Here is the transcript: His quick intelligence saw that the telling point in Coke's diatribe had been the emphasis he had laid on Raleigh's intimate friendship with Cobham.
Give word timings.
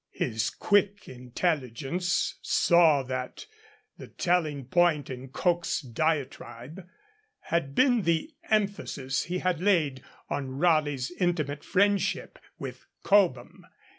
His 0.13 0.49
quick 0.49 1.07
intelligence 1.07 2.39
saw 2.41 3.03
that 3.03 3.45
the 3.99 4.07
telling 4.07 4.65
point 4.65 5.11
in 5.11 5.27
Coke's 5.27 5.79
diatribe 5.79 6.87
had 7.41 7.75
been 7.75 8.01
the 8.01 8.33
emphasis 8.49 9.25
he 9.25 9.37
had 9.37 9.61
laid 9.61 10.01
on 10.27 10.57
Raleigh's 10.57 11.11
intimate 11.11 11.63
friendship 11.63 12.39
with 12.57 12.87
Cobham. 13.03 13.63